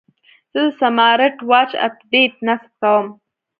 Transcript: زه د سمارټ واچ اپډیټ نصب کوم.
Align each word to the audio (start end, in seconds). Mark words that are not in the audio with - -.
زه 0.51 0.61
د 0.67 0.75
سمارټ 0.79 1.35
واچ 1.49 1.71
اپډیټ 1.87 2.33
نصب 2.47 2.71
کوم. 2.81 3.05